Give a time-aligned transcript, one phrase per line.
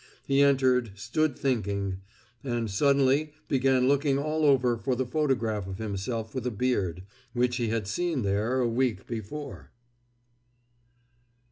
[0.25, 2.01] He entered, stood thinking,
[2.43, 7.57] and suddenly began looking all over for the photograph of himself, with a beard, which
[7.57, 9.69] he had seen there a week before.